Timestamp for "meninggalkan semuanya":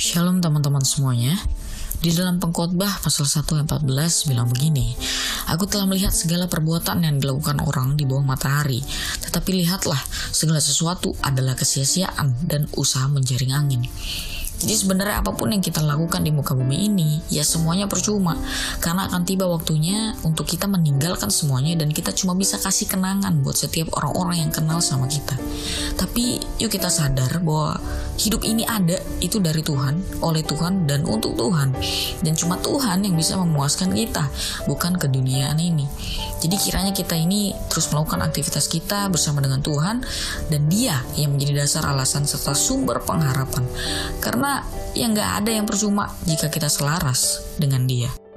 20.68-21.80